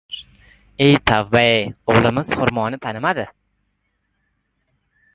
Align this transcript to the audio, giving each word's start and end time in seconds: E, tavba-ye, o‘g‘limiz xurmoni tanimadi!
E, 0.85 0.87
tavba-ye, 1.11 1.59
o‘g‘limiz 1.95 2.33
xurmoni 2.41 2.83
tanimadi! 2.89 3.29